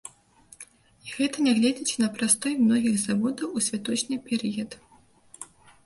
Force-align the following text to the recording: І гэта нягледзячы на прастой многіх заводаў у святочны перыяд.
І 1.07 1.13
гэта 1.17 1.37
нягледзячы 1.49 1.95
на 2.05 2.09
прастой 2.17 2.57
многіх 2.65 2.99
заводаў 3.05 3.47
у 3.57 3.67
святочны 3.71 4.15
перыяд. 4.31 4.71